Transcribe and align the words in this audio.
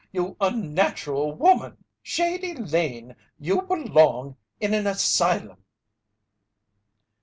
You 0.11 0.35
unnatural 0.41 1.35
woman! 1.35 1.77
'Shady' 2.01 2.55
Lane 2.55 3.15
you 3.37 3.61
belong 3.61 4.35
in 4.59 4.73
an 4.73 4.87
asylum!" 4.87 5.63